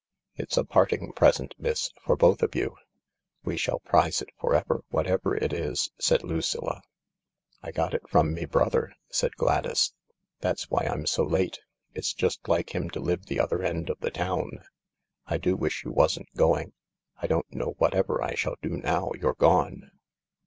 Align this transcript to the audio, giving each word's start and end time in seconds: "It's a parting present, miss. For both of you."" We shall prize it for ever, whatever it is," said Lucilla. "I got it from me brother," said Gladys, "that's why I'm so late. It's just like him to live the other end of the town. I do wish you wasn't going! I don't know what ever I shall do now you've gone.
"It's 0.35 0.57
a 0.57 0.63
parting 0.65 1.11
present, 1.11 1.53
miss. 1.59 1.91
For 2.03 2.15
both 2.15 2.41
of 2.41 2.55
you."" 2.55 2.75
We 3.45 3.55
shall 3.55 3.81
prize 3.81 4.19
it 4.19 4.29
for 4.39 4.55
ever, 4.55 4.83
whatever 4.89 5.35
it 5.37 5.53
is," 5.53 5.91
said 5.99 6.23
Lucilla. 6.23 6.81
"I 7.61 7.69
got 7.71 7.93
it 7.93 8.09
from 8.09 8.33
me 8.33 8.45
brother," 8.45 8.95
said 9.11 9.35
Gladys, 9.35 9.93
"that's 10.39 10.71
why 10.71 10.85
I'm 10.85 11.05
so 11.05 11.23
late. 11.23 11.59
It's 11.93 12.15
just 12.15 12.47
like 12.49 12.73
him 12.73 12.89
to 12.89 12.99
live 12.99 13.27
the 13.27 13.39
other 13.39 13.61
end 13.61 13.91
of 13.91 13.99
the 13.99 14.09
town. 14.09 14.63
I 15.27 15.37
do 15.37 15.55
wish 15.55 15.83
you 15.83 15.91
wasn't 15.91 16.33
going! 16.35 16.73
I 17.21 17.27
don't 17.27 17.53
know 17.53 17.75
what 17.77 17.93
ever 17.93 18.23
I 18.23 18.33
shall 18.33 18.55
do 18.59 18.69
now 18.77 19.11
you've 19.21 19.37
gone. 19.37 19.91